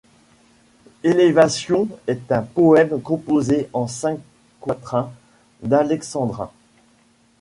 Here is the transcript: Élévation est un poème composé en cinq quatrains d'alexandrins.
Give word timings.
Élévation 1.03 1.87
est 2.07 2.31
un 2.31 2.41
poème 2.41 2.99
composé 3.03 3.69
en 3.71 3.85
cinq 3.85 4.17
quatrains 4.65 5.11
d'alexandrins. 5.61 6.51